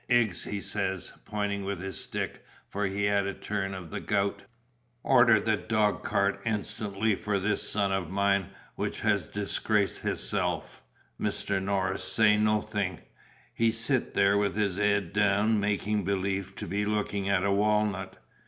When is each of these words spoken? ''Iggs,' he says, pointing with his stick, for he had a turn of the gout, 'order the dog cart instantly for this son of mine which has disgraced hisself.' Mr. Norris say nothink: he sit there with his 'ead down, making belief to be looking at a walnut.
''Iggs,' 0.09 0.49
he 0.49 0.59
says, 0.61 1.13
pointing 1.25 1.63
with 1.63 1.79
his 1.79 2.03
stick, 2.03 2.43
for 2.67 2.87
he 2.87 3.03
had 3.03 3.27
a 3.27 3.35
turn 3.35 3.75
of 3.75 3.91
the 3.91 3.99
gout, 3.99 4.41
'order 5.03 5.39
the 5.39 5.55
dog 5.55 6.01
cart 6.01 6.41
instantly 6.43 7.13
for 7.13 7.37
this 7.37 7.69
son 7.69 7.91
of 7.91 8.09
mine 8.09 8.49
which 8.73 9.01
has 9.01 9.27
disgraced 9.27 9.99
hisself.' 9.99 10.81
Mr. 11.21 11.61
Norris 11.61 12.03
say 12.03 12.35
nothink: 12.35 13.01
he 13.53 13.71
sit 13.71 14.15
there 14.15 14.39
with 14.39 14.55
his 14.55 14.79
'ead 14.79 15.13
down, 15.13 15.59
making 15.59 16.03
belief 16.03 16.55
to 16.55 16.65
be 16.65 16.83
looking 16.83 17.29
at 17.29 17.43
a 17.43 17.51
walnut. 17.51 18.17